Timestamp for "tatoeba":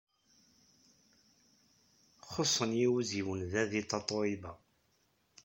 3.89-4.51